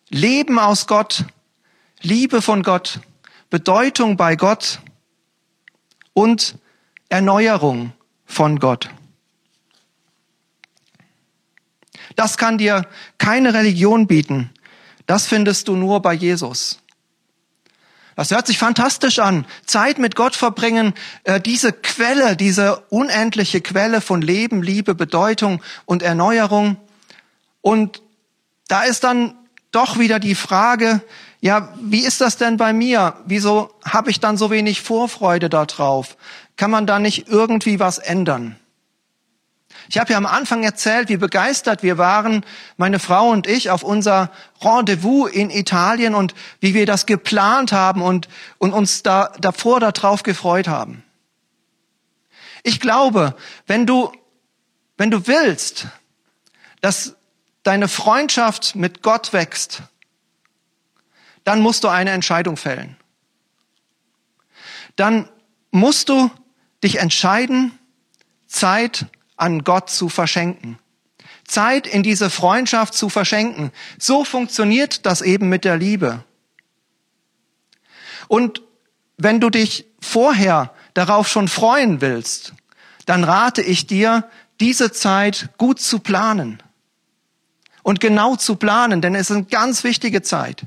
Leben 0.10 0.58
aus 0.58 0.88
Gott, 0.88 1.26
Liebe 2.00 2.42
von 2.42 2.64
Gott, 2.64 3.02
Bedeutung 3.50 4.16
bei 4.16 4.38
Gott 4.38 4.80
und 6.14 6.56
Erneuerung 7.10 7.92
von 8.26 8.58
Gott. 8.60 8.90
Das 12.22 12.38
kann 12.38 12.60
dir 12.60 12.86
keine 13.18 13.56
Religion 13.56 14.06
bieten. 14.06 14.52
Das 15.08 15.26
findest 15.26 15.68
du 15.68 15.76
nur 15.76 16.04
bei 16.04 16.14
Jesus. 16.14 16.78
Das 18.16 18.30
hört 18.30 18.46
sich 18.46 18.60
fantastisch 18.60 19.18
an. 19.18 19.44
Zeit 19.66 19.98
mit 19.98 20.16
Gott 20.16 20.36
verbringen, 20.36 20.94
äh, 21.24 21.42
diese 21.42 21.74
Quelle, 21.74 22.36
diese 22.36 22.82
unendliche 22.90 23.60
Quelle 23.60 24.02
von 24.02 24.22
Leben, 24.22 24.62
Liebe, 24.62 24.94
Bedeutung 24.94 25.64
und 25.86 26.04
Erneuerung. 26.04 26.78
Und 27.62 28.04
da 28.68 28.84
ist 28.84 29.04
dann 29.04 29.34
doch 29.72 29.98
wieder 29.98 30.20
die 30.20 30.36
Frage, 30.36 31.02
ja, 31.40 31.74
wie 31.82 32.06
ist 32.06 32.22
das 32.22 32.38
denn 32.38 32.58
bei 32.58 32.72
mir? 32.72 33.16
Wieso 33.26 33.74
habe 33.84 34.12
ich 34.12 34.20
dann 34.20 34.38
so 34.38 34.52
wenig 34.52 34.84
Vorfreude 34.84 35.50
darauf? 35.50 36.18
Kann 36.56 36.70
man 36.70 36.86
da 36.86 37.00
nicht 37.00 37.30
irgendwie 37.30 37.80
was 37.80 37.98
ändern? 37.98 38.58
Ich 39.90 39.98
habe 39.98 40.12
ja 40.12 40.18
am 40.18 40.26
Anfang 40.26 40.64
erzählt, 40.64 41.10
wie 41.10 41.18
begeistert 41.18 41.84
wir 41.84 41.98
waren, 41.98 42.46
meine 42.78 43.00
Frau 43.00 43.30
und 43.30 43.48
ich, 43.48 43.70
auf 43.70 43.84
unser 43.84 44.32
Rendezvous 44.62 45.30
in 45.30 45.50
Italien 45.50 46.16
und 46.16 46.34
wie 46.60 46.74
wir 46.74 46.86
das 46.86 47.06
geplant 47.06 47.72
haben 47.72 48.02
und, 48.02 48.30
und 48.58 48.74
uns 48.74 49.04
da, 49.04 49.34
davor 49.40 49.80
darauf 49.80 50.24
gefreut 50.24 50.68
haben. 50.68 51.04
Ich 52.64 52.80
glaube, 52.80 53.36
wenn 53.68 53.86
du, 53.86 54.12
wenn 54.98 55.12
du 55.12 55.28
willst, 55.28 55.88
dass 56.82 57.16
deine 57.64 57.88
Freundschaft 57.88 58.76
mit 58.76 59.02
Gott 59.02 59.34
wächst, 59.34 59.84
dann 61.44 61.62
musst 61.62 61.84
du 61.84 61.88
eine 61.88 62.12
Entscheidung 62.12 62.58
fällen. 62.58 62.98
Dann 64.96 65.28
musst 65.72 66.10
du 66.10 66.30
dich 66.84 67.00
entscheiden, 67.00 67.78
Zeit 68.48 69.06
an 69.42 69.64
Gott 69.64 69.90
zu 69.90 70.08
verschenken. 70.08 70.78
Zeit 71.46 71.88
in 71.88 72.04
diese 72.04 72.30
Freundschaft 72.30 72.94
zu 72.94 73.10
verschenken. 73.10 73.72
So 73.98 74.24
funktioniert 74.24 75.06
das 75.06 75.22
eben 75.22 75.50
mit 75.50 75.66
der 75.66 75.78
Liebe. 75.78 76.24
Und 78.28 78.62
wenn 79.18 79.40
du 79.40 79.50
dich 79.50 79.86
vorher 80.00 80.74
darauf 80.94 81.28
schon 81.28 81.48
freuen 81.48 82.02
willst, 82.02 82.54
dann 83.06 83.24
rate 83.24 83.62
ich 83.62 83.88
dir, 83.88 84.30
diese 84.60 84.92
Zeit 84.92 85.50
gut 85.58 85.80
zu 85.82 86.00
planen. 86.00 86.62
Und 87.84 88.00
genau 88.00 88.36
zu 88.36 88.56
planen, 88.56 89.02
denn 89.02 89.16
es 89.16 89.32
ist 89.32 89.36
eine 89.36 89.46
ganz 89.46 89.84
wichtige 89.84 90.22
Zeit. 90.22 90.66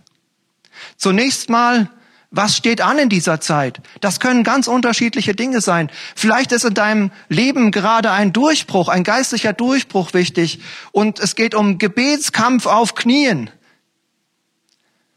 Zunächst 0.97 1.49
mal 1.49 1.88
was 2.37 2.57
steht 2.57 2.81
an 2.81 2.99
in 2.99 3.09
dieser 3.09 3.41
Zeit? 3.41 3.81
Das 4.00 4.19
können 4.19 4.43
ganz 4.43 4.67
unterschiedliche 4.67 5.35
Dinge 5.35 5.61
sein. 5.61 5.91
Vielleicht 6.17 6.50
ist 6.50 6.64
in 6.64 6.75
deinem 6.75 7.12
Leben 7.29 7.71
gerade 7.71 8.11
ein 8.11 8.33
Durchbruch, 8.33 8.88
ein 8.88 9.05
geistlicher 9.05 9.53
Durchbruch 9.53 10.14
wichtig 10.14 10.59
und 10.91 11.21
es 11.21 11.37
geht 11.37 11.55
um 11.55 11.79
Gebetskampf 11.79 12.67
auf 12.67 12.97
Knien. 12.97 13.50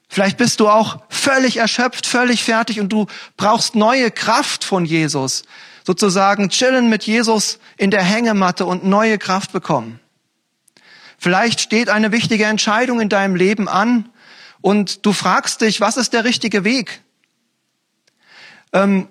Vielleicht 0.07 0.37
bist 0.37 0.59
du 0.59 0.69
auch 0.69 1.01
völlig 1.09 1.57
erschöpft, 1.57 2.05
völlig 2.05 2.43
fertig 2.43 2.79
und 2.79 2.89
du 2.89 3.07
brauchst 3.35 3.75
neue 3.75 4.11
Kraft 4.11 4.63
von 4.63 4.85
Jesus. 4.85 5.43
Sozusagen 5.85 6.49
chillen 6.49 6.87
mit 6.87 7.03
Jesus 7.03 7.59
in 7.77 7.89
der 7.91 8.03
Hängematte 8.03 8.65
und 8.65 8.85
neue 8.85 9.17
Kraft 9.17 9.51
bekommen. 9.53 9.99
Vielleicht 11.17 11.61
steht 11.61 11.89
eine 11.89 12.11
wichtige 12.11 12.45
Entscheidung 12.45 13.01
in 13.01 13.09
deinem 13.09 13.35
Leben 13.35 13.67
an 13.67 14.07
und 14.61 15.05
du 15.05 15.13
fragst 15.13 15.61
dich, 15.61 15.81
was 15.81 15.97
ist 15.97 16.13
der 16.13 16.23
richtige 16.23 16.63
Weg? 16.63 17.01
Ähm, 18.73 19.07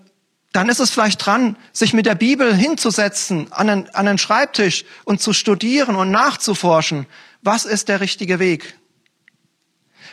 dann 0.52 0.68
ist 0.70 0.80
es 0.80 0.90
vielleicht 0.90 1.25
dran, 1.25 1.56
sich 1.72 1.92
mit 1.92 2.06
der 2.06 2.14
Bibel 2.14 2.54
hinzusetzen 2.54 3.52
an 3.52 3.68
einen, 3.68 3.88
an 3.90 4.08
einen 4.08 4.18
Schreibtisch 4.18 4.84
und 5.04 5.20
zu 5.20 5.32
studieren 5.32 5.96
und 5.96 6.10
nachzuforschen, 6.10 7.06
was 7.42 7.66
ist 7.66 7.88
der 7.88 8.00
richtige 8.00 8.38
Weg. 8.38 8.78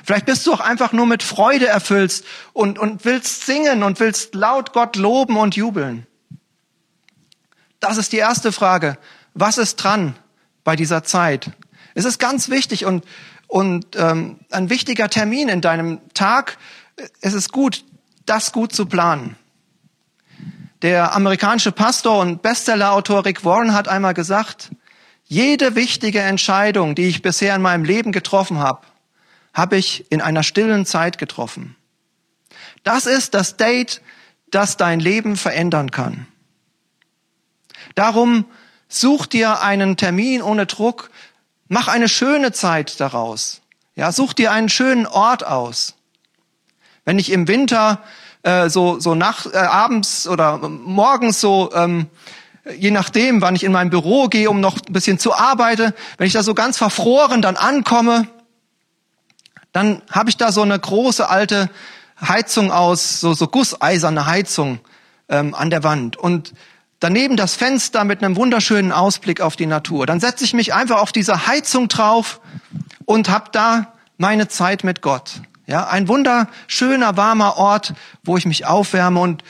Vielleicht 0.03 0.25
bist 0.25 0.45
du 0.45 0.53
auch 0.53 0.59
einfach 0.59 0.91
nur 0.91 1.05
mit 1.05 1.23
Freude 1.23 1.67
erfüllt 1.67 2.23
und, 2.51 2.77
und 2.77 3.05
willst 3.05 3.45
singen 3.45 3.83
und 3.83 4.01
willst 4.01 4.35
laut 4.35 4.73
Gott 4.73 4.97
loben 4.97 5.37
und 5.37 5.55
jubeln. 5.55 6.05
Das 7.79 7.97
ist 7.97 8.11
die 8.11 8.17
erste 8.17 8.51
Frage. 8.51 8.97
Was 9.33 9.57
ist 9.57 9.77
dran 9.77 10.15
bei 10.65 10.75
dieser 10.75 11.03
Zeit? 11.03 11.51
Es 11.95 12.05
ist 12.05 12.19
ganz 12.19 12.49
wichtig 12.49 12.85
und, 12.85 13.05
und 13.47 13.95
ähm, 13.95 14.39
ein 14.51 14.69
wichtiger 14.69 15.09
Termin 15.09 15.47
in 15.47 15.61
deinem 15.61 16.01
Tag. 16.13 16.57
Es 17.21 17.33
ist 17.33 17.53
gut, 17.53 17.85
das 18.25 18.51
gut 18.51 18.73
zu 18.73 18.85
planen. 18.85 19.35
Der 20.81 21.15
amerikanische 21.15 21.71
Pastor 21.71 22.19
und 22.19 22.41
Bestsellerautor 22.41 23.25
Rick 23.25 23.45
Warren 23.45 23.73
hat 23.73 23.87
einmal 23.87 24.13
gesagt, 24.13 24.71
jede 25.23 25.75
wichtige 25.75 26.19
Entscheidung, 26.19 26.95
die 26.95 27.07
ich 27.07 27.21
bisher 27.21 27.55
in 27.55 27.61
meinem 27.61 27.85
Leben 27.85 28.11
getroffen 28.11 28.59
habe, 28.59 28.81
habe 29.53 29.77
ich 29.77 30.11
in 30.11 30.21
einer 30.21 30.43
stillen 30.43 30.85
Zeit 30.85 31.17
getroffen. 31.17 31.75
Das 32.83 33.05
ist 33.05 33.33
das 33.33 33.55
Date, 33.55 34.01
das 34.51 34.77
dein 34.77 34.99
Leben 34.99 35.37
verändern 35.37 35.91
kann. 35.91 36.27
Darum 37.95 38.45
such 38.87 39.25
dir 39.25 39.61
einen 39.61 39.97
Termin 39.97 40.41
ohne 40.41 40.65
Druck, 40.65 41.09
mach 41.67 41.87
eine 41.87 42.09
schöne 42.09 42.51
Zeit 42.51 42.99
daraus. 42.99 43.61
Ja, 43.95 44.11
such 44.11 44.33
dir 44.33 44.51
einen 44.51 44.69
schönen 44.69 45.05
Ort 45.05 45.45
aus. 45.45 45.95
Wenn 47.05 47.19
ich 47.19 47.31
im 47.31 47.47
Winter 47.47 48.01
äh, 48.43 48.69
so 48.69 48.99
so 48.99 49.15
nach 49.15 49.45
äh, 49.45 49.57
abends 49.57 50.27
oder 50.27 50.57
morgens 50.57 51.41
so 51.41 51.71
ähm, 51.73 52.07
je 52.77 52.91
nachdem, 52.91 53.41
wann 53.41 53.55
ich 53.55 53.63
in 53.63 53.71
mein 53.71 53.89
Büro 53.89 54.27
gehe, 54.27 54.49
um 54.49 54.59
noch 54.59 54.77
ein 54.77 54.93
bisschen 54.93 55.19
zu 55.19 55.33
arbeiten, 55.33 55.93
wenn 56.17 56.27
ich 56.27 56.33
da 56.33 56.43
so 56.43 56.53
ganz 56.53 56.77
verfroren 56.77 57.41
dann 57.41 57.57
ankomme, 57.57 58.27
dann 59.71 60.01
habe 60.09 60.29
ich 60.29 60.37
da 60.37 60.51
so 60.51 60.61
eine 60.61 60.79
große 60.79 61.29
alte 61.29 61.69
Heizung 62.21 62.71
aus, 62.71 63.19
so, 63.19 63.33
so 63.33 63.47
gusseiserne 63.47 64.25
Heizung 64.25 64.79
ähm, 65.29 65.53
an 65.55 65.69
der 65.69 65.83
Wand 65.83 66.15
und 66.15 66.53
daneben 66.99 67.35
das 67.35 67.55
Fenster 67.55 68.05
mit 68.05 68.23
einem 68.23 68.37
wunderschönen 68.37 68.91
Ausblick 68.93 69.41
auf 69.41 69.55
die 69.57 69.65
Natur. 69.65 70.05
Dann 70.05 70.21
setze 70.21 70.45
ich 70.45 70.53
mich 70.53 70.73
einfach 70.73 71.01
auf 71.01 71.11
diese 71.11 71.47
Heizung 71.47 71.89
drauf 71.89 72.39
und 73.05 73.29
habe 73.29 73.49
da 73.51 73.93
meine 74.17 74.47
Zeit 74.47 74.85
mit 74.85 75.01
Gott. 75.01 75.41
Ja, 75.65 75.87
ein 75.87 76.07
wunderschöner, 76.07 77.15
warmer 77.15 77.57
Ort, 77.57 77.93
wo 78.23 78.35
ich 78.37 78.45
mich 78.45 78.65
aufwärme 78.65 79.19
und 79.19 79.43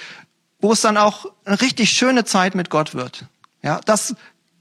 wo 0.59 0.71
es 0.71 0.81
dann 0.81 0.97
auch 0.97 1.25
eine 1.45 1.59
richtig 1.59 1.91
schöne 1.91 2.23
Zeit 2.23 2.55
mit 2.55 2.69
Gott 2.69 2.93
wird. 2.93 3.25
Ja, 3.61 3.81
das 3.85 4.15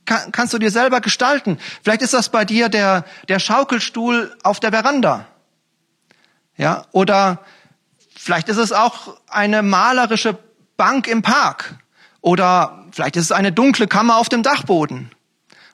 kann, 0.04 0.32
kannst 0.32 0.54
du 0.54 0.58
dir 0.58 0.70
selber 0.70 1.00
gestalten. 1.00 1.58
Vielleicht 1.82 2.02
ist 2.02 2.14
das 2.14 2.30
bei 2.30 2.44
dir 2.44 2.68
der, 2.68 3.04
der 3.28 3.38
Schaukelstuhl 3.38 4.36
auf 4.42 4.60
der 4.60 4.72
Veranda. 4.72 5.26
Ja, 6.56 6.86
oder 6.92 7.40
vielleicht 8.16 8.48
ist 8.48 8.56
es 8.56 8.72
auch 8.72 9.16
eine 9.28 9.62
malerische 9.62 10.38
Bank 10.76 11.06
im 11.06 11.22
Park. 11.22 11.74
Oder 12.20 12.86
vielleicht 12.92 13.16
ist 13.16 13.24
es 13.24 13.32
eine 13.32 13.52
dunkle 13.52 13.88
Kammer 13.88 14.16
auf 14.16 14.28
dem 14.28 14.42
Dachboden. 14.42 15.10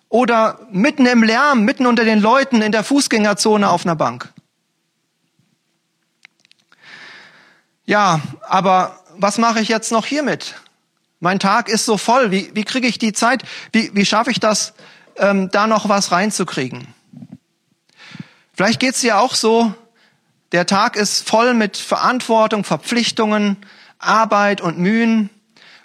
Oder 0.08 0.58
mitten 0.70 1.06
im 1.06 1.22
Lärm, 1.22 1.64
mitten 1.64 1.86
unter 1.86 2.04
den 2.04 2.20
Leuten 2.20 2.62
in 2.62 2.72
der 2.72 2.84
Fußgängerzone 2.84 3.68
auf 3.68 3.84
einer 3.84 3.96
Bank. 3.96 4.32
Ja, 7.88 8.20
aber 8.42 8.98
was 9.16 9.38
mache 9.38 9.60
ich 9.60 9.68
jetzt 9.68 9.92
noch 9.92 10.04
hiermit? 10.04 10.56
Mein 11.20 11.38
Tag 11.38 11.70
ist 11.70 11.86
so 11.86 11.96
voll. 11.96 12.30
Wie, 12.30 12.50
wie 12.52 12.64
kriege 12.64 12.86
ich 12.86 12.98
die 12.98 13.14
Zeit? 13.14 13.44
Wie, 13.72 13.90
wie 13.94 14.04
schaffe 14.04 14.30
ich 14.30 14.38
das, 14.38 14.74
ähm, 15.16 15.50
da 15.52 15.66
noch 15.66 15.88
was 15.88 16.12
reinzukriegen? 16.12 16.86
Vielleicht 18.52 18.78
geht's 18.78 19.00
dir 19.00 19.18
auch 19.18 19.34
so, 19.34 19.72
der 20.52 20.66
Tag 20.66 20.96
ist 20.96 21.26
voll 21.26 21.54
mit 21.54 21.78
Verantwortung, 21.78 22.62
Verpflichtungen, 22.62 23.56
Arbeit 23.98 24.60
und 24.60 24.78
Mühen. 24.78 25.30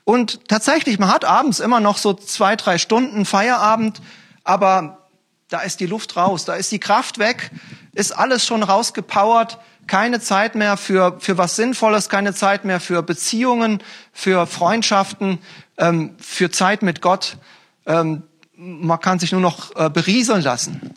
Und 0.04 0.50
tatsächlich, 0.50 1.00
man 1.00 1.10
hat 1.10 1.24
abends 1.24 1.62
immer 1.62 1.80
noch 1.80 1.98
so 1.98 2.14
zwei, 2.14 2.58
drei 2.58 2.80
Stunden 2.80 3.24
Feierabend, 3.24 4.02
aber 4.44 5.08
da 5.48 5.62
ist 5.62 5.80
die 5.80 5.86
Luft 5.86 6.18
raus, 6.18 6.44
da 6.44 6.56
ist 6.56 6.70
die 6.74 6.82
Kraft 6.82 7.18
weg, 7.18 7.50
ist 7.94 8.12
alles 8.12 8.46
schon 8.46 8.62
rausgepowert 8.62 9.58
keine 9.88 10.20
Zeit 10.20 10.56
mehr 10.56 10.78
für, 10.78 11.20
für 11.20 11.38
was 11.38 11.56
Sinnvolles, 11.56 12.10
keine 12.10 12.34
Zeit 12.34 12.66
mehr 12.66 12.80
für 12.80 13.04
Beziehungen, 13.04 13.84
für 14.12 14.48
Freundschaften, 14.48 15.40
ähm, 15.78 16.16
für 16.20 16.52
Zeit 16.52 16.82
mit 16.82 17.02
Gott. 17.02 17.38
Ähm, 17.86 18.24
man 18.56 19.00
kann 19.00 19.20
sich 19.20 19.32
nur 19.32 19.42
noch 19.42 19.76
äh, 19.76 19.90
berieseln 19.90 20.42
lassen. 20.42 20.94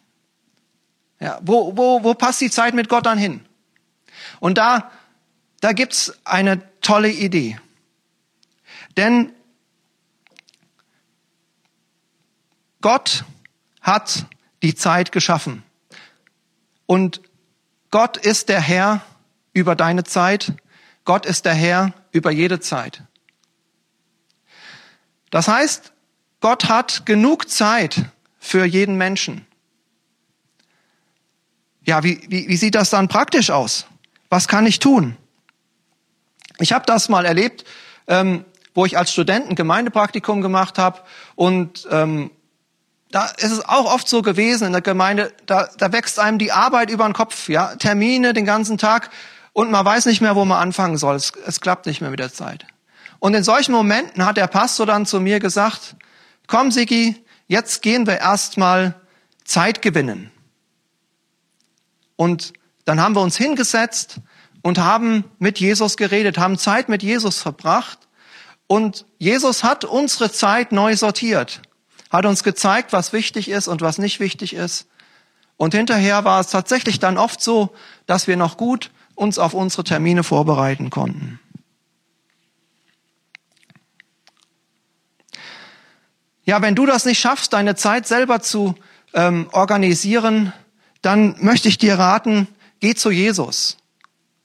Ja, 1.18 1.38
wo, 1.42 1.76
wo, 1.76 2.04
wo 2.04 2.14
passt 2.14 2.40
die 2.40 2.50
Zeit 2.50 2.74
mit 2.74 2.88
Gott 2.88 3.06
dann 3.06 3.18
hin? 3.18 3.44
Und 4.40 4.58
da, 4.58 4.90
da 5.60 5.72
gibt's 5.72 6.18
eine 6.24 6.62
tolle 6.80 7.10
Idee. 7.10 7.58
Denn 8.96 9.32
Gott 12.80 13.24
hat 13.80 14.26
die 14.62 14.74
Zeit 14.74 15.12
geschaffen. 15.12 15.62
Und 16.86 17.20
Gott 17.90 18.16
ist 18.16 18.48
der 18.48 18.60
Herr 18.60 19.02
über 19.52 19.74
deine 19.74 20.04
Zeit. 20.04 20.52
Gott 21.04 21.26
ist 21.26 21.44
der 21.44 21.54
Herr 21.54 21.92
über 22.12 22.30
jede 22.30 22.60
Zeit. 22.60 23.02
Das 25.30 25.48
heißt, 25.48 25.92
Gott 26.40 26.68
hat 26.68 27.06
genug 27.06 27.48
Zeit 27.48 28.06
für 28.38 28.64
jeden 28.64 28.96
Menschen. 28.96 29.46
Ja, 31.84 32.02
wie, 32.02 32.20
wie, 32.28 32.48
wie 32.48 32.56
sieht 32.56 32.74
das 32.74 32.90
dann 32.90 33.08
praktisch 33.08 33.50
aus? 33.50 33.86
Was 34.28 34.48
kann 34.48 34.66
ich 34.66 34.78
tun? 34.78 35.16
Ich 36.58 36.72
habe 36.72 36.84
das 36.86 37.08
mal 37.08 37.24
erlebt, 37.24 37.64
ähm, 38.08 38.44
wo 38.74 38.84
ich 38.84 38.98
als 38.98 39.12
Student 39.12 39.48
ein 39.48 39.54
Gemeindepraktikum 39.54 40.42
gemacht 40.42 40.78
habe 40.78 41.00
und 41.34 41.86
ähm, 41.90 42.30
da 43.16 43.28
ist 43.38 43.50
es 43.50 43.64
auch 43.64 43.86
oft 43.86 44.06
so 44.06 44.20
gewesen 44.20 44.66
in 44.66 44.72
der 44.72 44.82
Gemeinde, 44.82 45.32
da, 45.46 45.70
da 45.78 45.90
wächst 45.90 46.18
einem 46.18 46.38
die 46.38 46.52
Arbeit 46.52 46.90
über 46.90 47.04
den 47.04 47.14
Kopf, 47.14 47.48
ja, 47.48 47.74
Termine 47.76 48.34
den 48.34 48.44
ganzen 48.44 48.76
Tag 48.76 49.08
und 49.54 49.70
man 49.70 49.86
weiß 49.86 50.04
nicht 50.04 50.20
mehr, 50.20 50.36
wo 50.36 50.44
man 50.44 50.58
anfangen 50.58 50.98
soll. 50.98 51.16
Es, 51.16 51.32
es 51.46 51.62
klappt 51.62 51.86
nicht 51.86 52.02
mehr 52.02 52.10
mit 52.10 52.20
der 52.20 52.30
Zeit. 52.30 52.66
Und 53.18 53.32
in 53.32 53.42
solchen 53.42 53.72
Momenten 53.72 54.26
hat 54.26 54.36
der 54.36 54.48
Pastor 54.48 54.84
dann 54.84 55.06
zu 55.06 55.18
mir 55.18 55.40
gesagt, 55.40 55.96
komm 56.46 56.70
Sigi, 56.70 57.24
jetzt 57.46 57.80
gehen 57.80 58.06
wir 58.06 58.18
erstmal 58.18 58.94
Zeit 59.46 59.80
gewinnen. 59.80 60.30
Und 62.16 62.52
dann 62.84 63.00
haben 63.00 63.14
wir 63.14 63.22
uns 63.22 63.38
hingesetzt 63.38 64.20
und 64.60 64.76
haben 64.76 65.24
mit 65.38 65.58
Jesus 65.58 65.96
geredet, 65.96 66.36
haben 66.36 66.58
Zeit 66.58 66.90
mit 66.90 67.02
Jesus 67.02 67.38
verbracht. 67.38 67.98
Und 68.66 69.06
Jesus 69.16 69.64
hat 69.64 69.86
unsere 69.86 70.30
Zeit 70.30 70.70
neu 70.70 70.96
sortiert 70.96 71.62
hat 72.10 72.26
uns 72.26 72.42
gezeigt, 72.44 72.92
was 72.92 73.12
wichtig 73.12 73.48
ist 73.48 73.68
und 73.68 73.80
was 73.80 73.98
nicht 73.98 74.20
wichtig 74.20 74.54
ist. 74.54 74.86
Und 75.56 75.74
hinterher 75.74 76.24
war 76.24 76.40
es 76.40 76.48
tatsächlich 76.48 76.98
dann 76.98 77.18
oft 77.18 77.40
so, 77.40 77.74
dass 78.06 78.26
wir 78.26 78.36
noch 78.36 78.56
gut 78.56 78.90
uns 79.14 79.38
auf 79.38 79.54
unsere 79.54 79.84
Termine 79.84 80.22
vorbereiten 80.22 80.90
konnten. 80.90 81.40
Ja, 86.44 86.62
wenn 86.62 86.76
du 86.76 86.86
das 86.86 87.04
nicht 87.04 87.18
schaffst, 87.18 87.54
deine 87.54 87.74
Zeit 87.74 88.06
selber 88.06 88.40
zu 88.40 88.76
ähm, 89.14 89.48
organisieren, 89.50 90.52
dann 91.02 91.34
möchte 91.40 91.68
ich 91.68 91.78
dir 91.78 91.98
raten, 91.98 92.46
geh 92.80 92.94
zu 92.94 93.10
Jesus. 93.10 93.78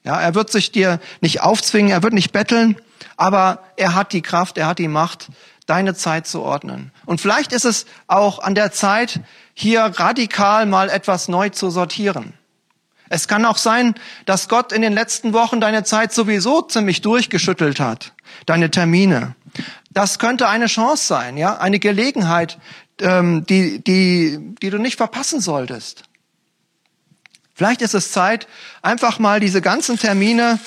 Ja, 0.04 0.19
er 0.19 0.34
wird 0.34 0.52
sich 0.52 0.71
dir 0.71 1.00
nicht 1.19 1.41
aufzwingen, 1.41 1.91
er 1.91 2.02
wird 2.02 2.13
nicht 2.13 2.32
betteln, 2.32 2.76
aber 3.17 3.63
er 3.78 3.93
hat 3.93 4.13
die 4.13 4.24
Kraft, 4.24 4.58
er 4.58 4.65
hat 4.65 4.80
die 4.80 4.88
Macht, 4.88 5.28
deine 5.65 5.95
Zeit 5.95 6.28
zu 6.28 6.41
ordnen. 6.41 6.91
Und 7.06 7.21
vielleicht 7.21 7.54
ist 7.54 7.65
es 7.65 7.86
auch 8.08 8.39
an 8.39 8.56
der 8.56 8.71
Zeit, 8.71 9.21
hier 9.54 9.82
radikal 9.82 10.65
mal 10.65 10.89
etwas 10.89 11.28
neu 11.28 11.50
zu 11.50 11.69
sortieren. 11.69 12.34
Es 13.10 13.28
kann 13.28 13.45
auch 13.45 13.58
sein, 13.58 13.95
dass 14.26 14.47
Gott 14.47 14.71
in 14.71 14.82
den 14.82 14.93
letzten 14.93 15.34
Wochen 15.34 15.60
deine 15.60 15.84
Zeit 15.84 16.13
sowieso 16.13 16.62
ziemlich 16.62 17.02
durchgeschüttelt 17.02 17.80
hat, 17.80 18.13
deine 18.45 18.71
Termine. 18.71 19.36
Das 19.89 20.17
könnte 20.17 20.47
eine 20.47 20.67
Chance 20.67 21.06
sein, 21.08 21.36
ja, 21.36 21.58
eine 21.58 21.80
Gelegenheit, 21.80 22.58
ähm, 23.02 23.45
die, 23.45 23.84
die, 23.84 24.56
die 24.62 24.69
du 24.69 24.78
nicht 24.78 24.95
verpassen 24.95 25.41
solltest. 25.41 26.04
Vielleicht 27.54 27.82
ist 27.82 27.93
es 27.93 28.12
Zeit, 28.12 28.47
einfach 28.82 29.19
mal 29.19 29.39
diese 29.41 29.62
ganzen 29.62 30.00
Termine 30.00 30.58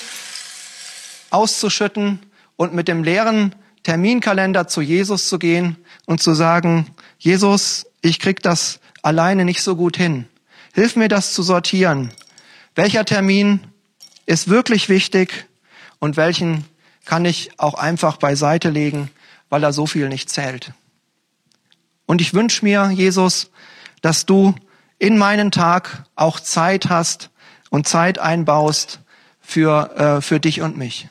auszuschütten 1.31 2.19
und 2.55 2.73
mit 2.73 2.87
dem 2.87 3.03
leeren 3.03 3.55
Terminkalender 3.85 4.67
zu 4.67 4.81
Jesus 4.81 5.29
zu 5.29 5.37
gehen 5.37 5.77
und 6.07 6.19
zu 6.19 6.33
sagen, 6.33 6.87
Jesus, 7.19 7.85
ich 8.01 8.19
krieg 8.19 8.41
das 8.41 8.79
alleine 9.03 9.45
nicht 9.45 9.61
so 9.61 9.75
gut 9.75 9.95
hin. 9.95 10.25
Hilf 10.73 10.95
mir 10.95 11.07
das 11.07 11.33
zu 11.33 11.43
sortieren. 11.43 12.11
Welcher 12.73 13.05
Termin 13.05 13.59
ist 14.25 14.49
wirklich 14.49 14.89
wichtig 14.89 15.45
und 15.99 16.17
welchen 16.17 16.65
kann 17.05 17.25
ich 17.25 17.59
auch 17.59 17.75
einfach 17.75 18.17
beiseite 18.17 18.71
legen, 18.71 19.11
weil 19.49 19.61
da 19.61 19.71
so 19.71 19.85
viel 19.85 20.09
nicht 20.09 20.31
zählt. 20.31 20.73
Und 22.07 22.21
ich 22.21 22.33
wünsche 22.33 22.65
mir, 22.65 22.89
Jesus, 22.89 23.51
dass 24.01 24.25
du 24.25 24.55
in 24.97 25.15
meinen 25.19 25.51
Tag 25.51 26.05
auch 26.15 26.39
Zeit 26.39 26.89
hast 26.89 27.29
und 27.69 27.87
Zeit 27.87 28.17
einbaust 28.17 28.99
für, 29.41 29.95
äh, 29.95 30.21
für 30.21 30.39
dich 30.39 30.61
und 30.61 30.75
mich. 30.75 31.07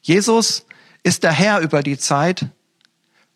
Jesus 0.00 0.64
ist 1.02 1.22
der 1.22 1.32
Herr 1.32 1.60
über 1.60 1.82
die 1.82 1.98
Zeit 1.98 2.46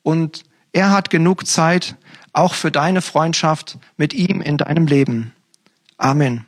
und 0.02 0.44
er 0.72 0.90
hat 0.90 1.10
genug 1.10 1.46
Zeit 1.46 1.96
auch 2.32 2.54
für 2.54 2.70
deine 2.70 3.00
Freundschaft 3.00 3.78
mit 3.96 4.12
ihm 4.12 4.40
in 4.40 4.56
deinem 4.56 4.86
Leben. 4.86 5.32
Amen. 5.96 6.46